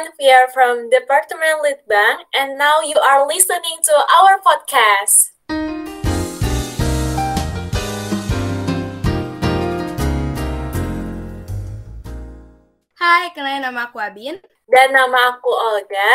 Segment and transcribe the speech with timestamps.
[0.00, 5.36] are from Department Litbang, and now you are listening to our podcast.
[12.96, 14.40] Hai, kenalin nama aku Abin.
[14.64, 16.14] Dan nama aku Olga.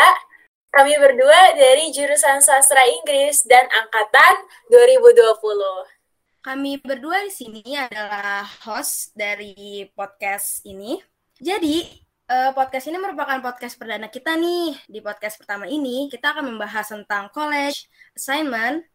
[0.74, 4.34] Kami berdua dari jurusan Sastra Inggris dan angkatan
[4.66, 6.42] 2020.
[6.42, 10.98] Kami berdua di sini adalah host dari podcast ini.
[11.38, 14.74] Jadi, uh, podcast ini merupakan podcast perdana kita nih.
[14.86, 18.86] Di podcast pertama ini, kita akan membahas tentang college, assignment,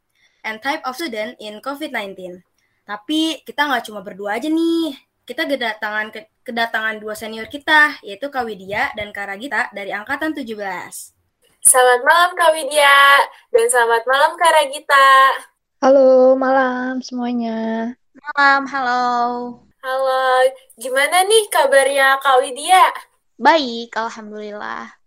[0.43, 2.43] and type of student in COVID-19.
[2.83, 4.95] Tapi kita nggak cuma berdua aja nih.
[5.23, 10.35] Kita kedatangan ke, kedatangan dua senior kita, yaitu Kak Widya dan Kak Ragita dari Angkatan
[10.35, 10.51] 17.
[11.61, 13.21] Selamat malam Kak Widya,
[13.53, 15.09] dan selamat malam Kak Ragita.
[15.81, 17.93] Halo, malam semuanya.
[18.11, 19.01] Malam, halo.
[19.81, 20.45] Halo,
[20.77, 23.10] gimana nih kabarnya Kak Widya?
[23.41, 25.01] Baik, alhamdulillah.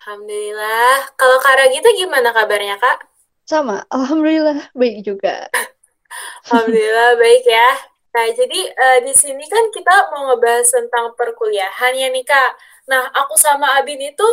[0.00, 1.12] Alhamdulillah.
[1.12, 3.04] Kalau Kak Ragita gimana kabarnya, Kak?
[3.44, 5.44] Sama, alhamdulillah baik juga.
[6.48, 7.70] alhamdulillah baik ya.
[8.16, 12.56] Nah, jadi uh, di sini kan kita mau ngebahas tentang perkuliahan ya nih, Kak.
[12.88, 14.28] Nah, aku sama Abin itu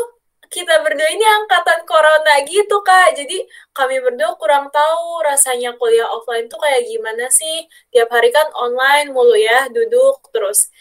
[0.48, 3.12] kita berdua ini angkatan corona gitu, Kak.
[3.20, 3.44] Jadi
[3.76, 7.67] kami berdua kurang tahu rasanya kuliah offline tuh kayak gimana sih.
[7.92, 10.72] Tiap hari kan online mulu ya, duduk terus.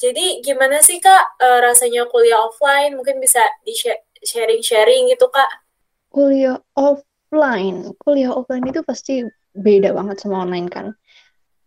[0.00, 2.96] Jadi gimana sih Kak uh, rasanya kuliah offline?
[2.96, 3.76] Mungkin bisa di
[4.24, 5.68] sharing-sharing gitu Kak.
[6.08, 9.20] Kuliah offline, kuliah offline itu pasti
[9.52, 10.96] beda banget sama online kan.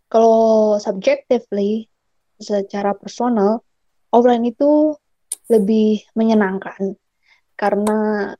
[0.09, 1.86] Kalau subjectively,
[2.42, 3.61] secara personal,
[4.09, 4.98] offline itu
[5.54, 6.98] lebih menyenangkan
[7.54, 8.34] karena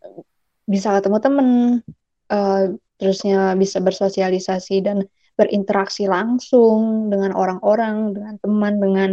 [0.66, 1.50] bisa ketemu temen,
[2.34, 5.06] uh, terusnya bisa bersosialisasi dan
[5.38, 9.10] berinteraksi langsung dengan orang-orang, dengan teman, dengan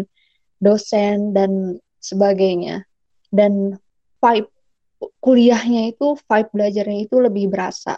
[0.61, 2.85] dosen dan sebagainya.
[3.33, 3.81] Dan
[4.21, 4.53] vibe
[5.19, 7.97] kuliahnya itu vibe belajarnya itu lebih berasa.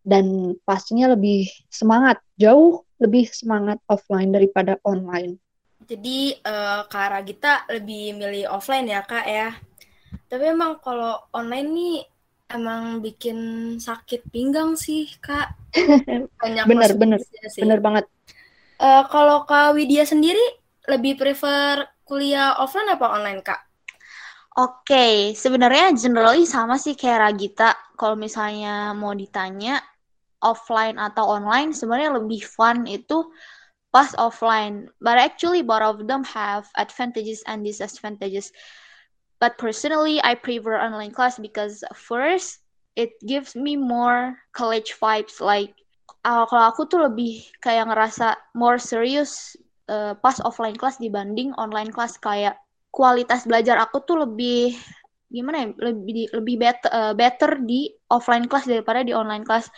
[0.00, 5.40] Dan pastinya lebih semangat jauh lebih semangat offline daripada online.
[5.88, 9.50] Jadi uh, Kak Ragita lebih milih offline ya Kak ya?
[10.28, 11.96] Tapi emang kalau online nih
[12.52, 13.38] emang bikin
[13.80, 15.56] sakit pinggang sih Kak.
[16.40, 17.20] Banyak bener bener.
[17.50, 17.64] sih.
[17.64, 18.04] bener banget.
[18.76, 23.60] Uh, kalau Kak Widya sendiri lebih prefer kuliah offline apa online, Kak?
[24.58, 25.14] Oke, okay.
[25.32, 27.70] sebenarnya generally sama sih kayak Ragita.
[27.94, 29.78] Kalau misalnya mau ditanya
[30.42, 33.30] offline atau online, sebenarnya lebih fun itu
[33.94, 34.90] pas offline.
[34.98, 38.50] But actually both of them have advantages and disadvantages.
[39.38, 42.60] But personally, I prefer online class because first,
[42.98, 45.40] it gives me more college vibes.
[45.40, 45.72] Like,
[46.26, 49.56] uh, kalau aku tuh lebih kayak ngerasa more serious
[49.90, 52.54] uh, pas offline class dibanding online class kayak
[52.94, 54.78] kualitas belajar aku tuh lebih
[55.30, 59.70] gimana ya lebih lebih better uh, better di offline class daripada di online class.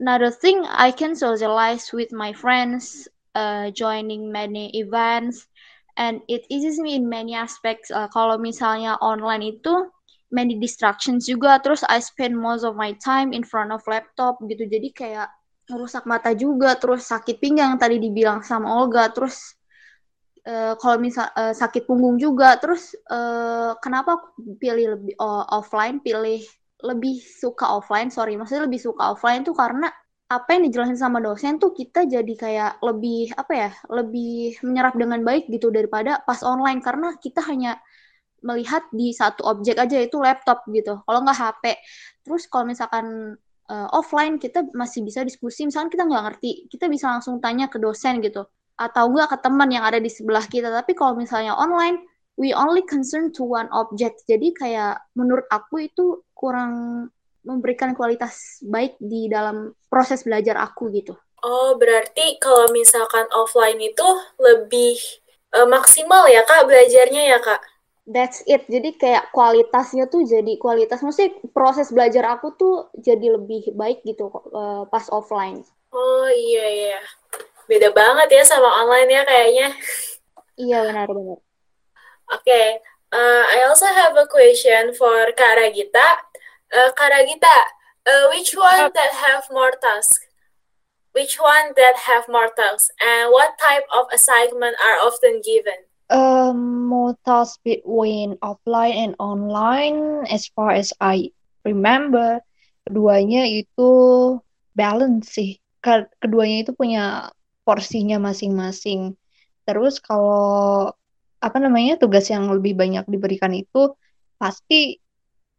[0.00, 3.06] Another thing I can socialize with my friends,
[3.38, 5.46] uh, joining many events,
[5.94, 7.94] and it eases me in many aspects.
[7.94, 9.86] Uh, kalau misalnya online itu
[10.34, 14.66] many distractions juga, terus I spend most of my time in front of laptop gitu.
[14.66, 15.30] Jadi kayak
[15.70, 19.56] rusak mata juga, terus sakit pinggang tadi dibilang sama Olga, terus
[20.44, 24.20] uh, kalau misal uh, sakit punggung juga, terus uh, kenapa
[24.60, 26.44] pilih lebih uh, offline, pilih
[26.84, 29.88] lebih suka offline, sorry, maksudnya lebih suka offline tuh karena
[30.28, 35.20] apa yang dijelasin sama dosen tuh kita jadi kayak lebih apa ya, lebih menyerap dengan
[35.24, 37.80] baik gitu daripada pas online karena kita hanya
[38.44, 41.00] melihat di satu objek aja itu laptop gitu.
[41.08, 41.64] Kalau nggak HP.
[42.28, 43.36] Terus kalau misalkan
[43.70, 45.68] uh, offline kita masih bisa diskusi.
[45.68, 48.44] Misalnya kita nggak ngerti kita bisa langsung tanya ke dosen gitu.
[48.74, 50.68] Atau enggak ke teman yang ada di sebelah kita.
[50.68, 52.02] Tapi kalau misalnya online
[52.34, 54.26] we only concern to one object.
[54.26, 57.06] Jadi kayak menurut aku itu kurang
[57.44, 61.14] memberikan kualitas baik di dalam proses belajar aku gitu.
[61.44, 64.08] Oh berarti kalau misalkan offline itu
[64.40, 64.96] lebih
[65.52, 67.60] uh, maksimal ya kak belajarnya ya kak
[68.04, 68.68] that's it.
[68.68, 71.00] Jadi kayak kualitasnya tuh jadi kualitas.
[71.00, 75.64] Mesti proses belajar aku tuh jadi lebih baik gitu uh, pas offline.
[75.92, 77.00] Oh iya iya.
[77.64, 79.68] Beda banget ya sama online ya kayaknya.
[80.54, 81.38] Iya benar benar.
[82.30, 82.68] Oke okay.
[83.12, 86.08] uh, I also have a question for Kak Ragita.
[86.72, 87.56] Uh, Kak Ragita
[88.04, 90.28] uh, which one that have more task?
[91.14, 97.12] Which one that have more tasks and what type of assignment are often given um,
[97.24, 101.32] tasks between offline and online as far as I
[101.64, 102.40] remember
[102.84, 103.90] keduanya itu
[104.76, 105.60] balance sih.
[106.20, 107.32] Keduanya itu punya
[107.64, 109.16] porsinya masing-masing.
[109.64, 110.92] Terus kalau
[111.40, 113.92] apa namanya tugas yang lebih banyak diberikan itu
[114.40, 114.96] pasti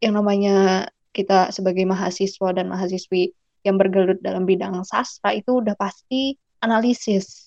[0.02, 3.34] yang namanya kita sebagai mahasiswa dan mahasiswi
[3.66, 7.45] yang bergelut dalam bidang sastra itu udah pasti analisis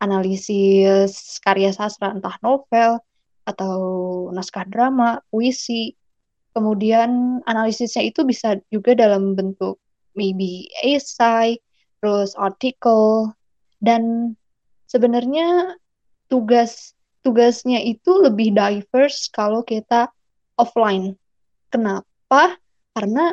[0.00, 2.98] analisis karya sastra entah novel
[3.44, 3.78] atau
[4.32, 5.96] naskah drama, puisi.
[6.50, 9.78] Kemudian analisisnya itu bisa juga dalam bentuk
[10.18, 11.54] maybe essay,
[12.02, 13.30] terus artikel
[13.78, 14.34] dan
[14.90, 15.78] sebenarnya
[16.26, 20.08] tugas tugasnya itu lebih diverse kalau kita
[20.56, 21.14] offline.
[21.68, 22.56] Kenapa?
[22.96, 23.30] Karena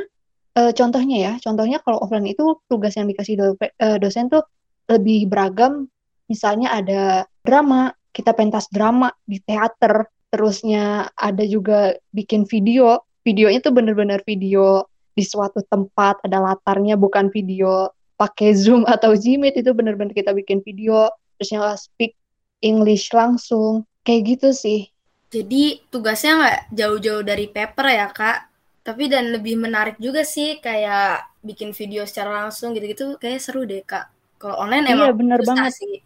[0.54, 4.44] e, contohnya ya, contohnya kalau offline itu tugas yang dikasih do, e, dosen tuh
[4.92, 5.88] lebih beragam.
[6.27, 7.03] Misalnya ada
[7.44, 13.03] drama, kita pentas drama di teater, terusnya ada juga bikin video.
[13.24, 19.62] Videonya tuh bener-bener video di suatu tempat, ada latarnya bukan video pakai Zoom atau Gmeet
[19.62, 22.18] itu bener-bener kita bikin video, terusnya speak
[22.65, 24.89] English langsung, kayak gitu sih.
[25.29, 28.47] Jadi tugasnya nggak jauh-jauh dari paper ya kak,
[28.81, 33.83] tapi dan lebih menarik juga sih kayak bikin video secara langsung gitu-gitu kayak seru deh
[33.83, 34.17] kak.
[34.38, 36.01] Kalau online iya, emang bener banget sih.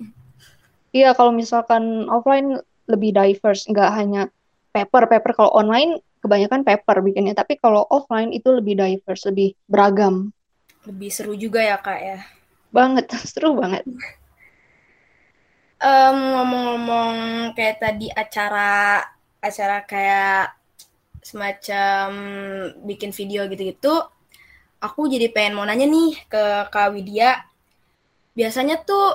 [0.91, 4.21] Iya kalau misalkan offline lebih diverse, nggak hanya
[4.75, 10.31] paper paper kalau online kebanyakan paper bikinnya, tapi kalau offline itu lebih diverse, lebih beragam.
[10.87, 12.19] Lebih seru juga ya kak ya.
[12.71, 13.87] Banget, seru banget
[15.81, 17.13] um, ngomong-ngomong
[17.57, 19.01] kayak tadi acara
[19.41, 20.53] acara kayak
[21.21, 22.07] semacam
[22.85, 23.93] bikin video gitu-gitu,
[24.81, 26.43] aku jadi pengen mau nanya nih ke
[26.73, 27.45] Kak Widya.
[28.37, 29.11] Biasanya tuh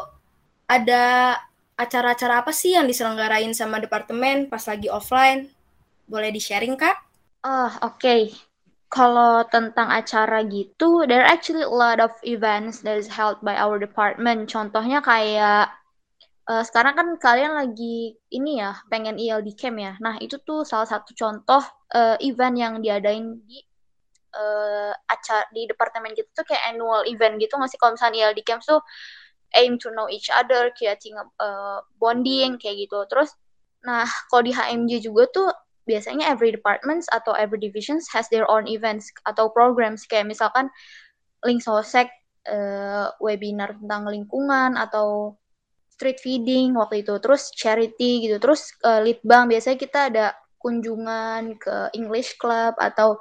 [0.66, 1.36] ada
[1.76, 5.48] acara-acara apa sih yang diselenggarain sama departemen pas lagi offline?
[6.08, 6.96] Boleh di-sharing, Kak?
[7.44, 8.00] Uh, oke.
[8.00, 8.22] Okay.
[8.86, 13.58] Kalau tentang acara gitu, there are actually a lot of events that is held by
[13.58, 14.46] our department.
[14.46, 15.74] Contohnya kayak
[16.46, 19.98] uh, sekarang kan kalian lagi ini ya pengen ELD camp ya.
[19.98, 23.65] Nah itu tuh salah satu contoh uh, event yang diadain di
[24.36, 27.80] uh, acara di departemen gitu tuh kayak annual event gitu nggak sih?
[27.80, 28.80] Kalau misalnya ELD camp tuh
[29.56, 33.08] aim to know each other, creating uh, bonding kayak gitu.
[33.08, 33.32] Terus,
[33.82, 35.48] nah kalau di HMJ juga tuh
[35.86, 40.04] biasanya every departments atau every divisions has their own events atau programs.
[40.04, 40.68] Kayak misalkan
[41.46, 42.12] link sosek
[42.50, 45.38] uh, webinar tentang lingkungan atau
[45.88, 47.16] street feeding waktu itu.
[47.22, 48.36] Terus charity gitu.
[48.42, 50.26] Terus uh, litbang biasanya kita ada
[50.60, 53.16] kunjungan ke English Club atau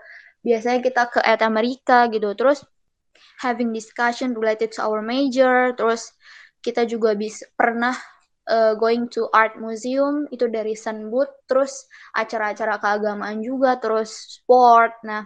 [0.45, 2.38] biasanya kita ke At America gitu.
[2.38, 2.62] Terus
[3.42, 5.74] having discussion related to our major.
[5.74, 6.13] Terus
[6.62, 7.97] kita juga bisa pernah
[8.47, 10.30] uh, going to art museum.
[10.30, 13.81] Itu dari Sunboot terus acara-acara keagamaan juga.
[13.81, 14.94] Terus sport.
[15.01, 15.25] Nah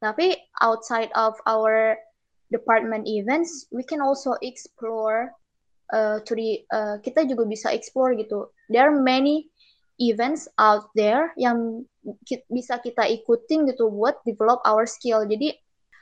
[0.00, 0.32] tapi
[0.64, 1.92] outside of our
[2.48, 5.28] department events we can also explore
[5.92, 8.48] uh, to the uh, kita juga bisa explore gitu.
[8.72, 9.50] There are many
[10.00, 11.84] events out there yang
[12.24, 15.22] ki bisa kita ikutin gitu buat develop our skill.
[15.28, 15.52] Jadi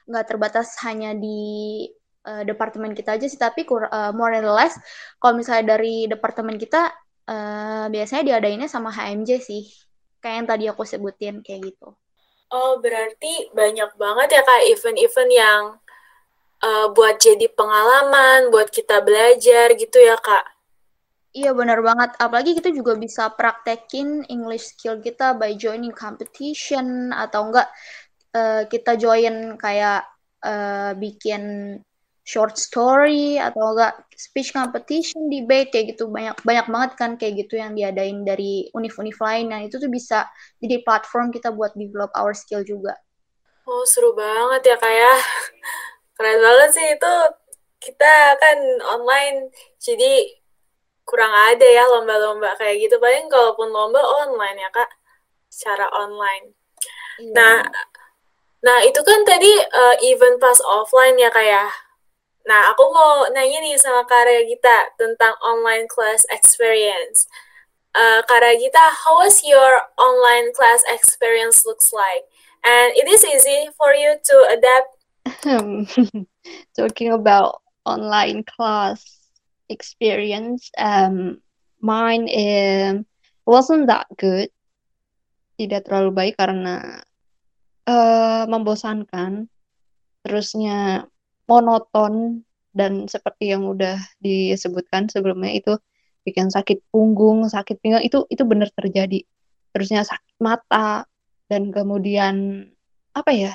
[0.08, 1.84] nggak terbatas hanya di
[2.24, 4.78] uh, departemen kita aja sih, tapi uh, more and less
[5.18, 6.94] kalau misalnya dari departemen kita
[7.28, 9.66] uh, biasanya diadainnya sama HMJ sih.
[10.18, 11.94] Kayak yang tadi aku sebutin kayak gitu.
[12.48, 15.62] Oh, berarti banyak banget ya kayak event-event yang
[16.64, 20.57] uh, buat jadi pengalaman, buat kita belajar gitu ya kak.
[21.36, 22.16] Iya benar banget.
[22.16, 27.68] Apalagi kita juga bisa praktekin English skill kita by joining competition atau enggak
[28.32, 30.08] uh, kita join kayak
[30.40, 31.76] uh, bikin
[32.24, 37.60] short story atau enggak speech competition, debate kayak gitu banyak banyak banget kan kayak gitu
[37.60, 39.52] yang diadain dari univ-univ lain.
[39.52, 40.24] Nah itu tuh bisa
[40.64, 42.96] jadi platform kita buat develop our skill juga.
[43.68, 44.96] Oh seru banget ya kayak.
[44.96, 45.16] Ya
[46.18, 47.14] keren banget sih itu
[47.78, 48.58] kita kan
[48.90, 50.26] online jadi
[51.08, 53.00] kurang ada ya lomba-lomba kayak gitu.
[53.00, 54.92] Paling kalaupun lomba online ya kak.
[55.48, 56.52] Secara online.
[57.18, 57.34] Iya.
[57.34, 57.56] nah
[58.62, 61.66] nah itu kan tadi uh, event pas offline ya kak ya.
[62.44, 67.26] Nah aku mau nanya nih sama karya kita tentang online class experience.
[67.96, 72.28] Uh, karya kita how was your online class experience looks like?
[72.62, 74.90] And it is easy for you to adapt.
[76.78, 79.17] Talking about online class
[79.68, 81.40] experience, um,
[81.80, 83.06] mine um,
[83.44, 84.48] wasn't that good.
[85.58, 87.02] Tidak terlalu baik karena
[87.88, 89.48] uh, membosankan,
[90.22, 91.08] terusnya
[91.48, 92.44] monoton
[92.76, 95.72] dan seperti yang udah disebutkan sebelumnya itu
[96.22, 99.24] bikin sakit punggung, sakit pinggang itu itu benar terjadi.
[99.72, 101.08] Terusnya sakit mata
[101.48, 102.68] dan kemudian
[103.16, 103.52] apa ya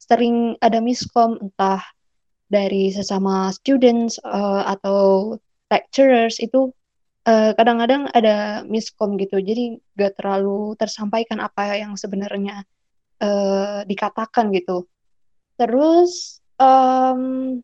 [0.00, 1.84] sering ada miskom entah
[2.46, 5.34] dari sesama students uh, atau
[5.68, 6.70] lecturers itu
[7.26, 12.62] eh, kadang-kadang ada miskom gitu jadi gak terlalu tersampaikan apa yang sebenarnya
[13.20, 14.84] uh, dikatakan gitu.
[15.56, 17.60] Terus um,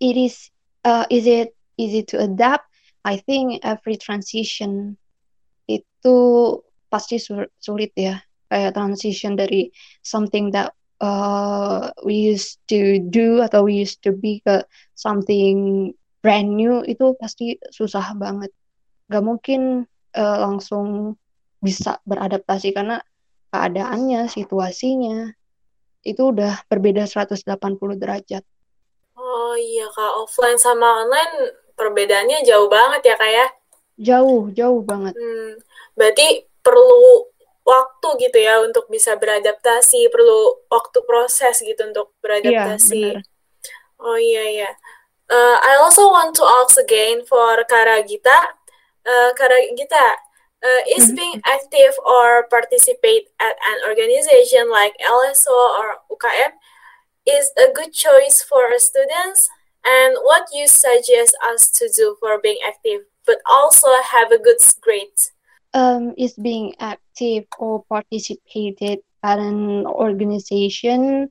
[0.00, 0.52] it is
[0.84, 2.68] uh, is it easy to adapt?
[3.04, 4.96] I think every transition
[5.68, 6.16] itu
[6.88, 7.20] pasti
[7.60, 9.72] sulit ya kayak transition dari
[10.04, 14.64] something that uh, we used to do atau we used to be ke
[14.96, 15.90] something
[16.24, 18.48] brand new itu pasti susah banget.
[19.12, 19.84] Gak mungkin
[20.16, 21.20] uh, langsung
[21.60, 23.04] bisa beradaptasi karena
[23.52, 25.28] keadaannya situasinya
[26.00, 27.44] itu udah berbeda 180
[28.00, 28.40] derajat.
[29.20, 30.12] Oh iya kak.
[30.24, 33.46] Offline sama online perbedaannya jauh banget ya kak ya?
[34.00, 35.12] Jauh jauh banget.
[35.12, 35.60] Hmm,
[35.92, 37.28] berarti perlu
[37.64, 43.20] waktu gitu ya untuk bisa beradaptasi, perlu waktu proses gitu untuk beradaptasi.
[43.20, 43.20] Iya,
[44.00, 44.70] oh iya iya.
[45.30, 48.54] Uh, I also want to ask again for Karagita.
[49.04, 50.16] Uh, Karagita,
[50.64, 51.16] uh, is mm-hmm.
[51.16, 56.56] being active or participate at an organization like LSO or UKM
[57.26, 59.48] is a good choice for students?
[59.84, 64.56] And what you suggest us to do for being active, but also have a good
[64.80, 65.12] grade?
[65.74, 71.28] um, is being active or participated at an organization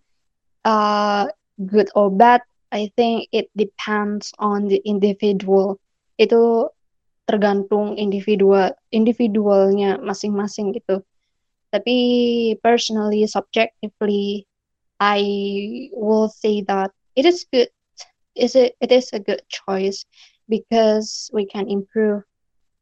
[0.65, 1.27] uh,
[1.65, 2.41] good or bad
[2.73, 5.77] I think it depends on the individual.
[6.17, 6.73] Itu
[7.29, 11.05] tergantung individual individualnya masing-masing gitu.
[11.69, 11.95] Tapi
[12.65, 14.49] personally subjectively
[14.97, 15.21] I
[15.93, 17.69] will say that it is good.
[18.33, 20.01] Is it it is a good choice
[20.49, 22.25] because we can improve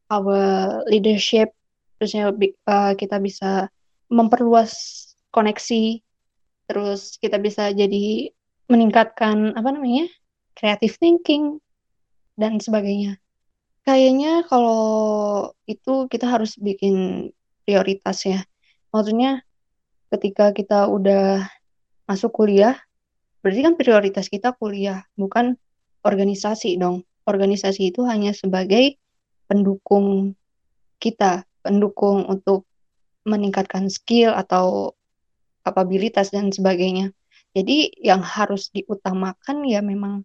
[0.08, 1.52] our leadership.
[2.00, 2.32] Terusnya
[2.64, 3.68] uh, kita bisa
[4.08, 4.72] memperluas
[5.32, 6.00] koneksi
[6.68, 8.32] terus kita bisa jadi
[8.72, 10.08] meningkatkan apa namanya
[10.56, 11.60] creative thinking
[12.40, 13.20] dan sebagainya.
[13.84, 17.28] Kayaknya kalau itu kita harus bikin
[17.68, 18.40] prioritas ya.
[18.88, 19.44] Maksudnya
[20.08, 21.44] ketika kita udah
[22.08, 22.76] masuk kuliah
[23.44, 25.60] berarti kan prioritas kita kuliah bukan
[26.00, 27.04] organisasi dong.
[27.28, 28.98] Organisasi itu hanya sebagai
[29.46, 30.34] pendukung
[30.98, 32.66] kita, pendukung untuk
[33.22, 34.94] meningkatkan skill atau
[35.62, 37.14] kapabilitas dan sebagainya.
[37.52, 40.24] Jadi yang harus diutamakan ya memang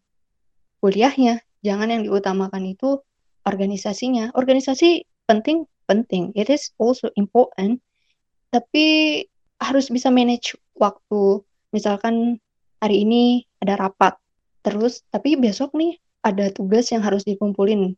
[0.79, 3.03] kuliahnya, jangan yang diutamakan itu
[3.43, 4.31] organisasinya.
[4.31, 6.31] Organisasi penting, penting.
[6.39, 7.83] It is also important.
[8.51, 9.21] Tapi
[9.59, 11.43] harus bisa manage waktu.
[11.75, 12.39] Misalkan
[12.79, 14.15] hari ini ada rapat,
[14.63, 17.91] terus tapi besok nih ada tugas yang harus dikumpulin.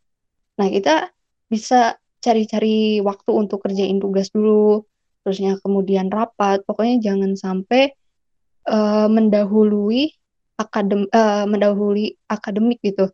[0.58, 1.14] Nah, kita
[1.48, 4.84] bisa cari-cari waktu untuk kerjain tugas dulu,
[5.24, 6.64] terusnya kemudian rapat.
[6.66, 7.94] Pokoknya jangan sampai
[8.70, 10.14] uh, mendahului
[10.56, 13.10] akadem uh, mendahului akademik gitu.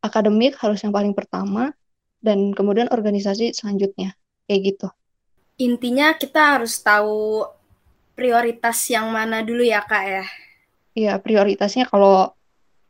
[0.00, 1.76] Akademik harus yang paling pertama
[2.24, 4.16] dan kemudian organisasi selanjutnya.
[4.48, 4.88] Kayak gitu.
[5.60, 7.44] Intinya kita harus tahu
[8.16, 10.24] prioritas yang mana dulu ya, Kak ya.
[10.96, 12.32] Iya, prioritasnya kalau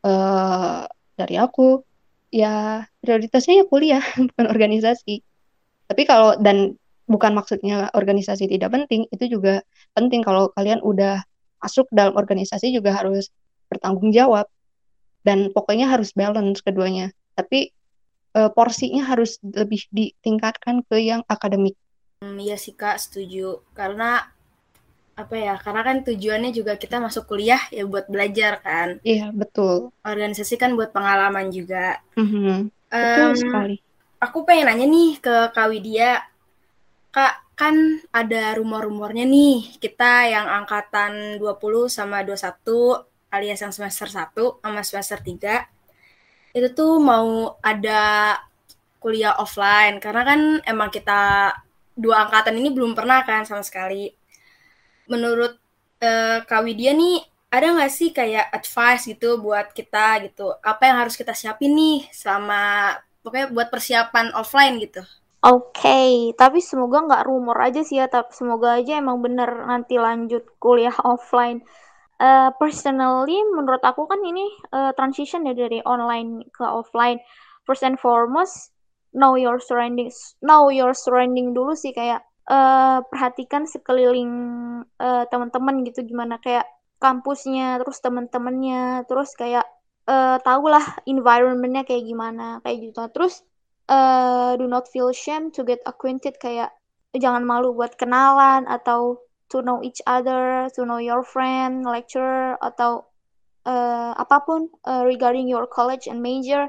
[0.06, 0.82] uh,
[1.18, 1.82] dari aku
[2.30, 5.24] ya prioritasnya ya kuliah bukan organisasi
[5.88, 6.76] tapi kalau dan
[7.08, 9.64] bukan maksudnya organisasi tidak penting itu juga
[9.96, 11.24] penting kalau kalian udah
[11.58, 13.30] masuk dalam organisasi juga harus
[13.68, 14.46] bertanggung jawab.
[15.22, 17.12] Dan pokoknya harus balance keduanya.
[17.36, 17.74] Tapi
[18.32, 21.76] e, porsinya harus lebih ditingkatkan ke yang akademik.
[22.22, 23.60] Hmm, iya sih kak setuju.
[23.74, 24.24] Karena
[25.18, 29.02] apa ya karena kan tujuannya juga kita masuk kuliah ya buat belajar kan.
[29.02, 29.90] Iya betul.
[30.06, 31.98] Organisasi kan buat pengalaman juga.
[32.14, 32.58] Mm-hmm.
[32.88, 33.76] betul um, sekali.
[34.22, 36.22] aku pengen nanya nih ke Kak Widya.
[37.10, 37.74] Kak kan
[38.14, 42.54] ada rumor-rumornya nih kita yang angkatan 20 sama 21
[43.34, 45.66] alias yang semester 1 sama semester 3
[46.56, 48.34] itu tuh mau ada
[49.02, 50.02] kuliah offline.
[50.02, 51.54] Karena kan emang kita
[51.98, 54.10] dua angkatan ini belum pernah kan sama sekali.
[55.08, 55.56] Menurut
[56.02, 60.52] uh, Kak Widya nih ada nggak sih kayak advice gitu buat kita gitu?
[60.60, 62.92] Apa yang harus kita siapin nih sama
[63.24, 65.02] pokoknya buat persiapan offline gitu
[65.38, 69.94] Oke, okay, tapi semoga nggak rumor aja sih ya, tapi semoga aja emang bener nanti
[69.94, 71.62] lanjut kuliah offline.
[72.18, 74.42] Uh, personally, menurut aku kan ini
[74.74, 77.22] uh, transition ya dari online ke offline.
[77.62, 78.74] First and foremost,
[79.14, 84.32] know your surroundings, know your surrounding dulu sih kayak uh, perhatikan sekeliling
[84.98, 86.66] uh, teman-teman gitu gimana kayak
[86.98, 89.62] kampusnya terus teman-temannya terus kayak
[90.10, 93.46] uh, tahulah environmentnya kayak gimana kayak gitu terus
[93.88, 96.70] uh, do not feel shame to get acquainted kayak
[97.16, 103.08] jangan malu buat kenalan atau to know each other to know your friend lecturer atau
[103.64, 106.68] uh, apa pun uh, regarding your college and major.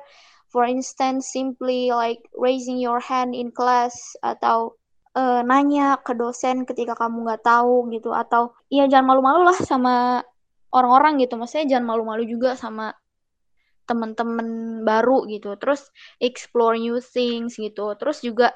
[0.50, 3.94] For instance simply like raising your hand in class
[4.26, 4.74] atau
[5.14, 10.26] uh, nanya ke dosen ketika kamu nggak tahu gitu atau ya jangan malu-malu lah sama
[10.74, 11.38] orang-orang gitu.
[11.38, 12.98] Maksudnya jangan malu-malu juga sama
[13.90, 15.58] teman-teman baru gitu.
[15.58, 15.90] Terus
[16.22, 17.98] explore new things gitu.
[17.98, 18.54] Terus juga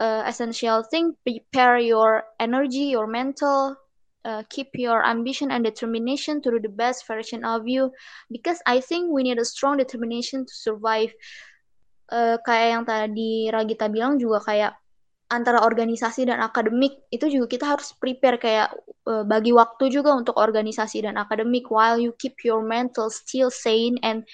[0.00, 3.76] uh, essential thing prepare your energy your mental
[4.24, 7.92] uh, keep your ambition and determination to do the best version of you.
[8.30, 11.12] Because I think we need a strong determination to survive.
[12.10, 14.74] Uh, kayak yang tadi Ragita bilang juga kayak
[15.30, 18.74] antara organisasi dan akademik itu juga kita harus prepare kayak
[19.06, 23.94] uh, bagi waktu juga untuk organisasi dan akademik while you keep your mental still sane
[24.02, 24.26] and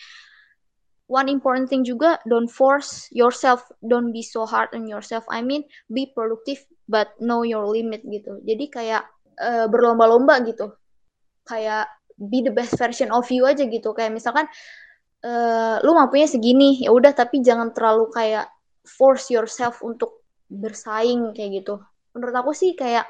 [1.06, 5.22] one important thing juga don't force yourself don't be so hard on yourself.
[5.28, 8.42] I mean be productive but know your limit gitu.
[8.42, 9.04] Jadi kayak
[9.38, 10.74] uh, berlomba-lomba gitu.
[11.46, 13.92] Kayak be the best version of you aja gitu.
[13.92, 14.48] Kayak misalkan
[15.22, 18.48] uh, lu mampunya segini ya udah tapi jangan terlalu kayak
[18.86, 21.82] force yourself untuk bersaing kayak gitu.
[22.14, 23.06] Menurut aku sih kayak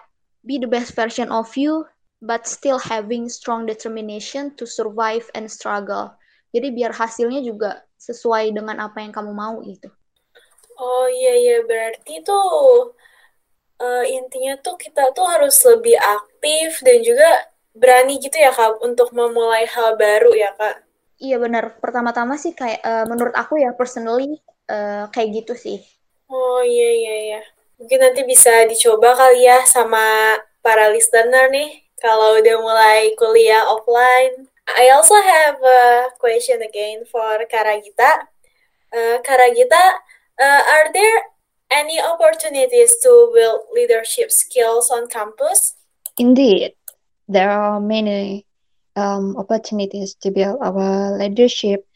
[0.46, 1.84] be the best version of you
[2.24, 6.16] but still having strong determination to survive and struggle.
[6.54, 9.92] Jadi biar hasilnya juga sesuai dengan apa yang kamu mau gitu.
[10.76, 12.92] Oh iya iya berarti tuh
[13.80, 17.28] uh, intinya tuh kita tuh harus lebih aktif dan juga
[17.76, 20.84] berani gitu ya kak untuk memulai hal baru ya kak.
[21.16, 21.80] Iya benar.
[21.80, 24.36] Pertama-tama sih kayak uh, menurut aku ya personally
[24.68, 25.80] uh, kayak gitu sih.
[26.26, 27.40] Oh iya iya iya.
[27.78, 34.50] Mungkin nanti bisa dicoba kali ya sama para listener nih kalau udah mulai kuliah offline.
[34.66, 38.26] I also have a question again for Karagita.
[38.90, 40.02] Uh, Karagita,
[40.42, 41.30] uh, are there
[41.70, 45.78] any opportunities to build leadership skills on campus?
[46.18, 46.74] Indeed,
[47.28, 48.46] there are many
[48.96, 51.86] um, opportunities to build our leadership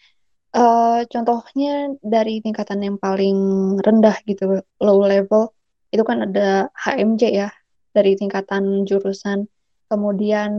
[0.50, 3.38] Uh, contohnya dari tingkatan yang paling
[3.78, 5.54] rendah gitu, low level,
[5.94, 7.48] itu kan ada HMJ ya,
[7.94, 9.46] dari tingkatan jurusan.
[9.86, 10.50] Kemudian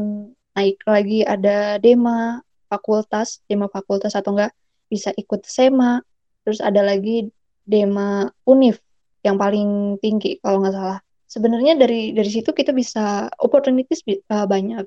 [0.55, 4.55] naik lagi ada DEMA fakultas, DEMA fakultas atau enggak
[4.87, 6.03] bisa ikut SEMA.
[6.47, 7.27] Terus ada lagi
[7.67, 8.79] DEMA UNIF
[9.23, 10.99] yang paling tinggi kalau nggak salah.
[11.31, 14.83] Sebenarnya dari dari situ kita bisa opportunities uh, banyak.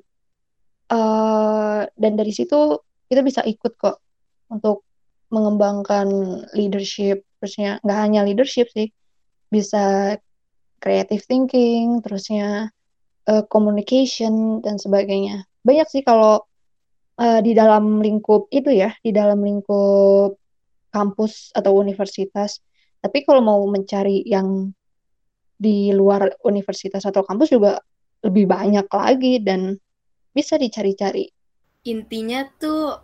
[0.85, 2.77] Uh, dan dari situ
[3.09, 3.97] kita bisa ikut kok
[4.53, 4.85] untuk
[5.33, 6.07] mengembangkan
[6.53, 8.89] leadership terusnya nggak hanya leadership sih
[9.49, 10.15] bisa
[10.81, 12.69] creative thinking terusnya
[13.29, 15.45] uh, communication dan sebagainya.
[15.65, 16.45] Banyak sih kalau
[17.17, 20.37] uh, di dalam lingkup itu ya di dalam lingkup
[20.93, 22.61] kampus atau universitas.
[23.01, 24.73] Tapi kalau mau mencari yang
[25.55, 27.79] di luar universitas atau kampus juga
[28.25, 29.77] lebih banyak lagi dan
[30.33, 31.29] bisa dicari-cari.
[31.85, 32.97] Intinya tuh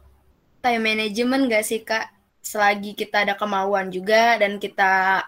[0.62, 2.14] time management gak sih kak?
[2.42, 5.26] Selagi kita ada kemauan juga dan kita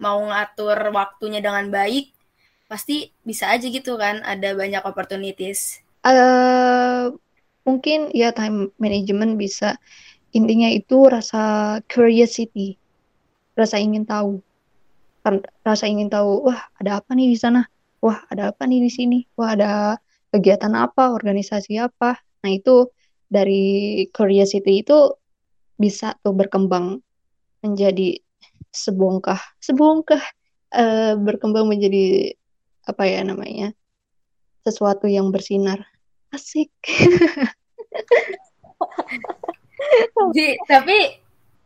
[0.00, 2.10] mau ngatur waktunya dengan baik,
[2.66, 5.84] pasti bisa aja gitu kan, ada banyak opportunities.
[6.00, 7.12] Uh,
[7.68, 9.76] mungkin ya time management bisa
[10.32, 12.80] intinya itu rasa curiosity,
[13.52, 14.40] rasa ingin tahu,
[15.20, 17.68] kan, rasa ingin tahu, wah ada apa nih di sana,
[18.00, 20.00] wah ada apa nih di sini, wah ada
[20.32, 22.16] kegiatan apa, organisasi apa.
[22.40, 22.88] Nah itu
[23.30, 25.14] dari curiosity itu
[25.78, 27.00] bisa tuh berkembang
[27.64, 28.18] menjadi
[28.74, 30.20] sebongkah sebongkah
[30.74, 32.34] uh, berkembang menjadi
[32.84, 33.72] apa ya namanya
[34.66, 35.86] sesuatu yang bersinar.
[36.30, 36.70] Asik.
[40.36, 40.98] Jadi, tapi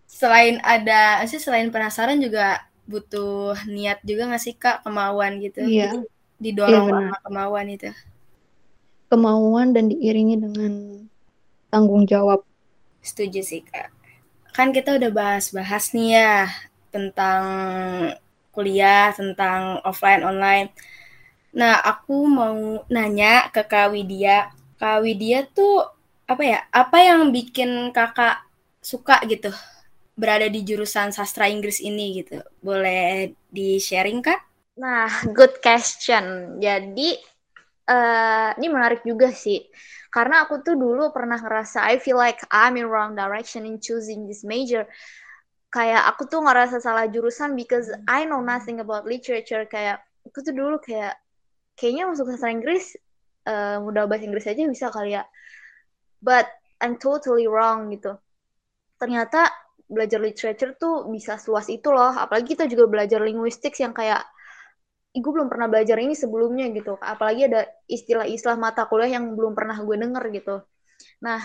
[0.08, 4.86] selain ada sih selain penasaran juga butuh niat juga nggak sih kak?
[4.86, 5.64] Kemauan gitu.
[5.64, 6.04] Iya.
[6.34, 7.90] didorong iya, sama kemauan itu.
[9.06, 10.72] Kemauan dan diiringi dengan
[11.74, 12.46] tanggung jawab.
[13.02, 13.90] Setuju sih kak.
[14.54, 16.46] Kan kita udah bahas-bahas nih ya
[16.94, 17.42] tentang
[18.54, 20.70] kuliah, tentang offline online.
[21.50, 24.54] Nah, aku mau nanya ke Kak Widya.
[24.78, 25.90] Kak Widya tuh
[26.30, 26.58] apa ya?
[26.70, 28.46] Apa yang bikin kakak
[28.78, 29.50] suka gitu
[30.14, 32.38] berada di jurusan sastra Inggris ini gitu?
[32.62, 34.38] Boleh di-sharing kak?
[34.78, 36.58] Nah, good question.
[36.62, 37.18] Jadi,
[37.88, 39.64] uh, ini menarik juga sih.
[40.08, 44.30] Karena aku tuh dulu pernah ngerasa I feel like I'm in wrong direction in choosing
[44.30, 44.86] this major.
[45.74, 49.66] Kayak aku tuh ngerasa salah jurusan because I know nothing about literature.
[49.66, 51.18] Kayak aku tuh dulu kayak
[51.74, 52.94] kayaknya masuk sastra Inggris
[53.50, 55.26] uh, mudah bahasa Inggris aja bisa kali ya.
[56.22, 56.46] But
[56.78, 58.14] I'm totally wrong gitu.
[59.02, 59.50] Ternyata
[59.90, 62.14] belajar literature tuh bisa seluas itu loh.
[62.14, 64.22] Apalagi kita juga belajar linguistics yang kayak
[65.14, 66.98] gue belum pernah belajar ini sebelumnya gitu.
[66.98, 70.56] Apalagi ada istilah-istilah mata kuliah yang belum pernah gue denger gitu.
[71.22, 71.40] Nah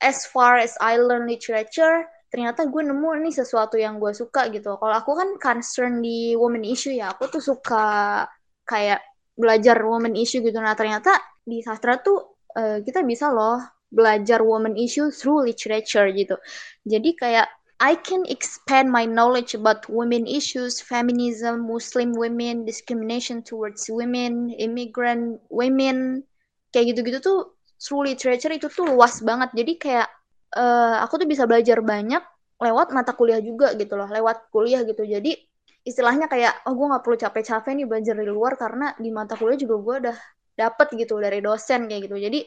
[0.00, 4.74] as far as I learn literature ternyata gue nemu nih sesuatu yang gue suka gitu.
[4.80, 8.24] Kalau aku kan concern di woman issue ya aku tuh suka
[8.66, 9.04] kayak
[9.36, 10.56] belajar woman issue gitu.
[10.58, 11.14] Nah ternyata
[11.44, 13.60] di sastra tuh uh, kita bisa loh
[13.94, 16.34] belajar woman issue through literature gitu.
[16.82, 17.46] Jadi kayak
[17.84, 25.44] I can expand my knowledge about women issues, feminism, Muslim women, discrimination towards women, immigrant
[25.52, 26.24] women,
[26.72, 29.52] kayak gitu-gitu tuh through literature itu tuh luas banget.
[29.52, 30.08] Jadi kayak
[30.56, 32.24] uh, aku tuh bisa belajar banyak
[32.56, 35.04] lewat mata kuliah juga gitu loh, lewat kuliah gitu.
[35.04, 35.36] Jadi
[35.84, 39.60] istilahnya kayak oh gue nggak perlu capek-capek nih belajar di luar karena di mata kuliah
[39.60, 40.16] juga gue udah
[40.56, 42.16] dapet gitu dari dosen kayak gitu.
[42.16, 42.40] Jadi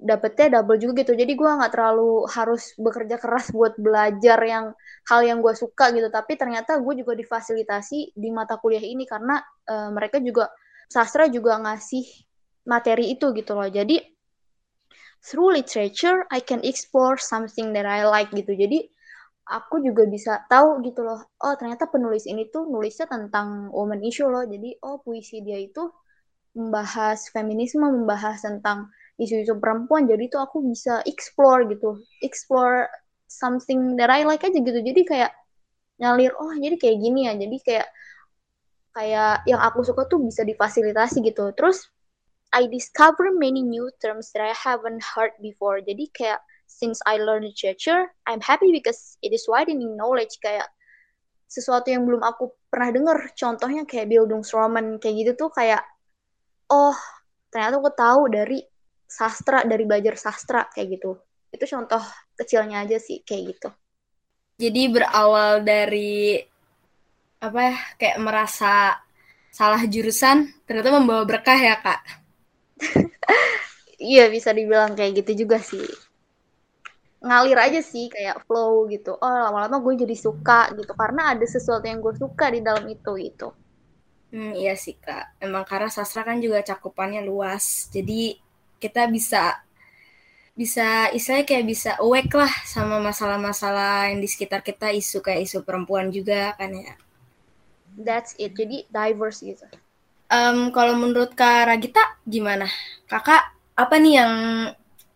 [0.00, 1.12] dapetnya double juga gitu.
[1.12, 4.72] Jadi gue nggak terlalu harus bekerja keras buat belajar yang
[5.06, 6.08] hal yang gue suka gitu.
[6.08, 10.48] Tapi ternyata gue juga difasilitasi di mata kuliah ini karena uh, mereka juga
[10.88, 12.04] sastra juga ngasih
[12.64, 13.68] materi itu gitu loh.
[13.68, 14.00] Jadi
[15.20, 18.56] through literature I can explore something that I like gitu.
[18.56, 18.88] Jadi
[19.50, 24.26] aku juga bisa tahu gitu loh oh ternyata penulis ini tuh nulisnya tentang woman issue
[24.26, 24.48] loh.
[24.48, 25.92] Jadi oh puisi dia itu
[26.56, 32.00] membahas feminisme membahas tentang isu-isu perempuan jadi tuh aku bisa explore gitu.
[32.24, 32.88] Explore
[33.28, 34.80] something that I like aja gitu.
[34.80, 35.30] Jadi kayak
[36.00, 37.36] ngalir oh jadi kayak gini ya.
[37.36, 37.88] Jadi kayak
[38.96, 41.52] kayak yang aku suka tuh bisa difasilitasi gitu.
[41.52, 41.84] Terus
[42.50, 45.78] I discover many new terms that I haven't heard before.
[45.84, 50.40] Jadi kayak since I learn literature I'm happy because it is widening knowledge.
[50.40, 50.72] Kayak
[51.50, 55.82] sesuatu yang belum aku pernah dengar contohnya kayak Bildungsroman kayak gitu tuh kayak
[56.70, 56.94] oh
[57.50, 58.62] ternyata aku tahu dari
[59.10, 61.18] sastra dari belajar sastra kayak gitu.
[61.50, 62.00] Itu contoh
[62.38, 63.68] kecilnya aja sih kayak gitu.
[64.62, 66.38] Jadi berawal dari
[67.40, 69.00] apa ya kayak merasa
[69.50, 72.00] salah jurusan ternyata membawa berkah ya kak?
[74.00, 75.84] Iya bisa dibilang kayak gitu juga sih.
[77.20, 79.12] Ngalir aja sih kayak flow gitu.
[79.20, 83.12] Oh lama-lama gue jadi suka gitu karena ada sesuatu yang gue suka di dalam itu
[83.20, 83.52] gitu.
[84.32, 85.36] Hmm, iya sih kak.
[85.36, 87.92] Emang karena sastra kan juga cakupannya luas.
[87.92, 88.40] Jadi
[88.80, 89.60] kita bisa
[90.56, 95.62] bisa istilahnya kayak bisa awake lah sama masalah-masalah yang di sekitar kita isu kayak isu
[95.64, 96.96] perempuan juga kan ya.
[97.96, 98.56] That's it.
[98.56, 99.64] Jadi diverse gitu.
[100.30, 102.68] Um, kalau menurut kak Ragita gimana?
[103.08, 104.34] Kakak apa nih yang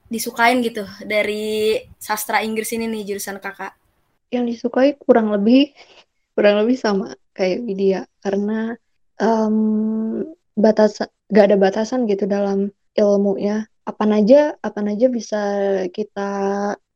[0.08, 3.76] disukain gitu dari sastra Inggris ini nih jurusan kakak?
[4.32, 5.76] Yang disukai kurang lebih
[6.34, 8.00] kurang lebih sama kayak Widya.
[8.24, 8.74] Karena
[9.20, 10.24] um,
[10.56, 13.66] batas gak ada batasan gitu dalam ilmunya.
[13.84, 15.42] Apa aja apa aja bisa
[15.92, 16.30] kita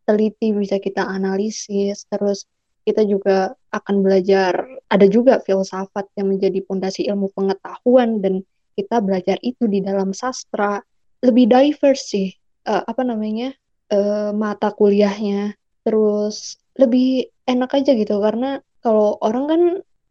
[0.09, 2.09] teliti bisa kita analisis.
[2.09, 2.49] Terus
[2.89, 8.41] kita juga akan belajar ada juga filsafat yang menjadi pondasi ilmu pengetahuan dan
[8.73, 10.81] kita belajar itu di dalam sastra.
[11.21, 12.29] Lebih diverse sih
[12.65, 13.53] uh, apa namanya
[13.93, 15.53] uh, mata kuliahnya.
[15.85, 19.63] Terus lebih enak aja gitu karena kalau orang kan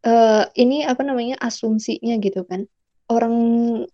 [0.06, 2.68] uh, ini apa namanya asumsinya gitu kan
[3.08, 3.36] orang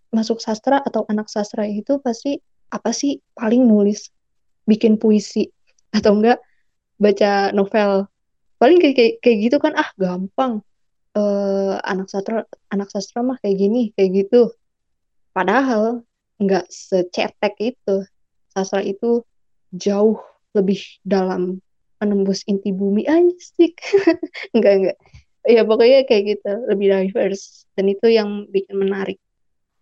[0.09, 2.41] masuk sastra atau anak sastra itu pasti
[2.73, 4.09] apa sih paling nulis
[4.65, 5.45] bikin puisi
[5.93, 6.41] atau enggak
[6.97, 8.09] baca novel.
[8.57, 10.63] Paling kayak kayak, gitu kan ah gampang.
[11.13, 12.41] Uh, anak sastra
[12.73, 14.49] anak sastra mah kayak gini kayak gitu.
[15.29, 16.01] Padahal
[16.41, 18.07] enggak secetek itu.
[18.49, 19.21] Sastra itu
[19.73, 20.17] jauh
[20.57, 21.61] lebih dalam
[22.01, 23.05] menembus inti bumi.
[23.05, 23.77] Anjir
[24.57, 24.97] enggak enggak
[25.47, 26.51] ya pokoknya kayak gitu.
[26.71, 27.67] Lebih diverse.
[27.75, 29.19] Dan itu yang bikin menarik.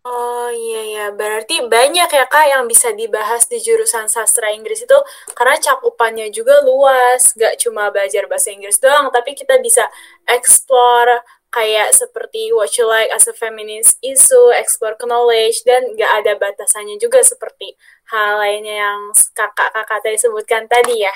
[0.02, 4.97] Oh iya ya, berarti banyak ya Kak yang bisa dibahas di jurusan sastra Inggris itu.
[5.38, 9.86] Karena cakupannya juga luas, gak cuma belajar bahasa Inggris doang, tapi kita bisa
[10.26, 11.21] explore
[11.54, 16.97] kayak seperti what you like as a feminist issue, explore knowledge, dan gak ada batasannya
[16.97, 17.78] juga seperti
[18.10, 19.02] hal lainnya yang
[19.38, 21.13] kakak-kakak tadi sebutkan tadi ya.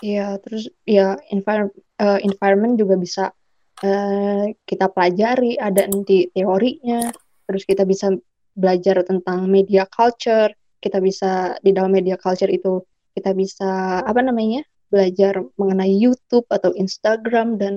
[0.00, 1.68] Iya, terus ya envir
[2.00, 3.36] uh, environment juga bisa
[3.82, 7.10] uh, kita pelajari, ada nanti teorinya,
[7.46, 8.14] terus kita bisa
[8.58, 12.82] belajar tentang media culture, kita bisa di dalam media culture itu
[13.14, 17.74] kita bisa apa namanya belajar mengenai YouTube atau Instagram dan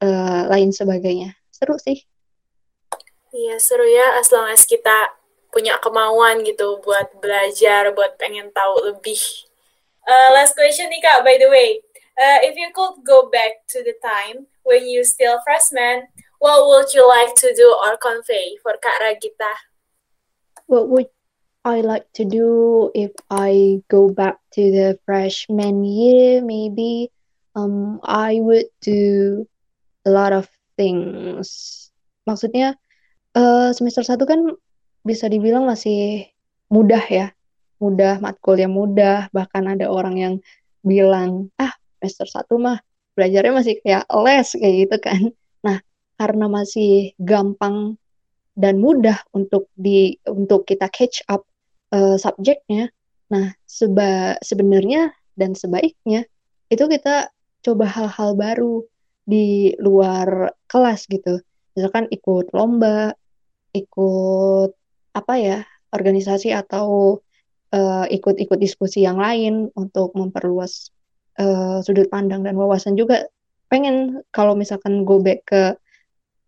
[0.00, 1.34] uh, lain sebagainya.
[1.50, 2.02] Seru sih.
[3.32, 5.16] Iya seru ya, as long as kita
[5.52, 9.20] punya kemauan gitu buat belajar, buat pengen tahu lebih.
[10.02, 11.78] Uh, last question nih kak, by the way,
[12.18, 16.92] uh, if you could go back to the time when you still freshman, what would
[16.92, 19.52] you like to do or convey for Kak Ragita?
[20.66, 21.10] What would
[21.64, 26.42] I like to do if I go back to the freshman year?
[26.42, 27.10] Maybe
[27.54, 29.46] um, I would do
[30.04, 31.88] a lot of things.
[32.26, 32.74] Maksudnya
[33.34, 34.58] uh, semester satu kan
[35.02, 36.30] bisa dibilang masih
[36.70, 37.26] mudah ya,
[37.78, 39.30] mudah matkul yang mudah.
[39.30, 40.34] Bahkan ada orang yang
[40.82, 41.70] bilang ah
[42.02, 42.82] semester satu mah
[43.14, 45.22] belajarnya masih kayak les kayak gitu kan.
[45.62, 45.78] Nah,
[46.18, 47.94] karena masih gampang
[48.58, 51.46] dan mudah untuk di untuk kita catch up
[51.94, 52.90] uh, subjeknya.
[53.30, 56.26] Nah, seba sebenarnya dan sebaiknya
[56.66, 57.30] itu kita
[57.62, 58.82] coba hal-hal baru
[59.22, 61.38] di luar kelas gitu.
[61.78, 63.14] Misalkan ikut lomba,
[63.70, 64.74] ikut
[65.14, 65.58] apa ya,
[65.94, 67.20] organisasi atau
[67.72, 70.92] uh, ikut-ikut diskusi yang lain untuk memperluas
[71.38, 73.28] uh, sudut pandang dan wawasan juga.
[73.72, 75.62] Pengen kalau misalkan go back ke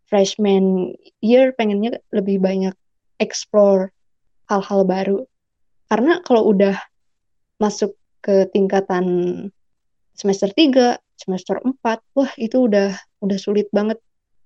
[0.08, 0.92] freshman
[1.24, 2.76] year pengennya lebih banyak
[3.20, 3.94] explore
[4.48, 5.18] hal-hal baru.
[5.88, 6.76] Karena kalau udah
[7.60, 9.04] masuk ke tingkatan
[10.16, 11.74] semester 3, semester 4,
[12.16, 14.00] wah itu udah udah sulit banget.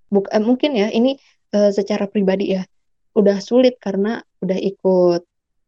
[0.08, 1.18] Buk eh, mungkin ya ini
[1.52, 2.62] uh, secara pribadi ya.
[3.18, 5.22] Udah sulit karena udah ikut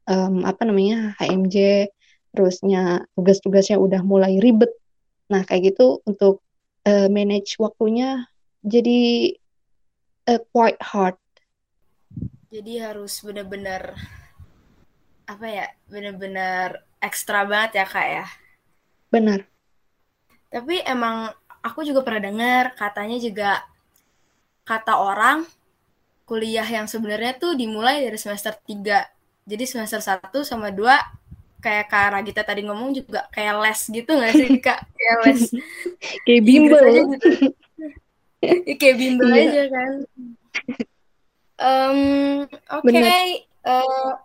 [0.06, 1.88] um, apa namanya HMJ
[2.30, 4.70] terusnya tugas-tugasnya udah mulai ribet.
[5.30, 6.42] Nah kayak gitu untuk
[6.86, 8.26] uh, manage waktunya
[8.62, 9.34] jadi
[10.30, 11.16] uh, quite hard.
[12.50, 13.94] Jadi harus benar-benar
[15.30, 18.26] apa ya benar-benar ekstra banget ya kak ya?
[19.10, 19.46] Benar.
[20.50, 21.30] Tapi emang
[21.62, 23.62] aku juga pernah dengar katanya juga
[24.66, 25.46] kata orang
[26.26, 31.19] kuliah yang sebenarnya tuh dimulai dari semester 3 jadi semester 1 sama 2
[31.60, 34.80] kayak Kak Ragita tadi ngomong juga kayak les gitu gak sih Kak?
[34.98, 35.42] Kayak les.
[36.26, 36.84] kayak bimbel.
[36.88, 37.28] gitu.
[38.40, 39.42] ya, kayak bimbel iya.
[39.44, 39.92] aja kan.
[41.60, 42.00] Um,
[42.80, 43.44] Oke, okay.
[43.68, 44.16] uh,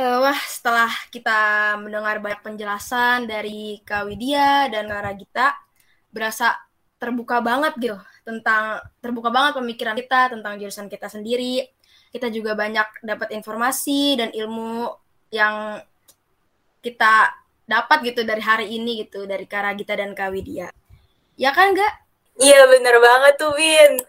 [0.00, 5.52] uh, wah setelah kita mendengar banyak penjelasan dari Kak Widya dan Kak Ragita,
[6.08, 6.56] berasa
[6.96, 11.68] terbuka banget gitu tentang terbuka banget pemikiran kita tentang jurusan kita sendiri
[12.12, 14.88] kita juga banyak dapat informasi dan ilmu
[15.28, 15.80] yang
[16.80, 17.34] kita
[17.68, 20.72] dapat gitu dari hari ini gitu dari Karagita dan Kawidia.
[21.36, 21.94] Ya kan enggak?
[22.38, 24.00] Iya bener banget tuh Win.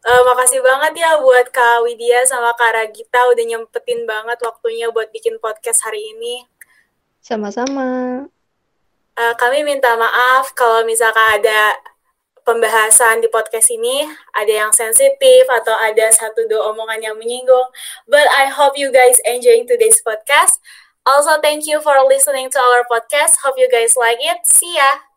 [0.00, 5.12] Uh, makasih banget ya buat Kak Widya sama Kak Ragita udah nyempetin banget waktunya buat
[5.12, 6.48] bikin podcast hari ini.
[7.20, 8.24] Sama-sama.
[9.12, 11.76] Uh, kami minta maaf kalau misalkan ada
[12.48, 17.68] pembahasan di podcast ini ada yang sensitif atau ada satu dua omongan yang menyinggung.
[18.08, 20.64] But I hope you guys enjoying today's podcast.
[21.06, 23.36] Also, thank you for listening to our podcast.
[23.44, 24.38] Hope you guys like it.
[24.46, 25.09] See ya.